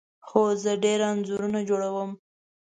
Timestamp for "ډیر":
0.83-0.99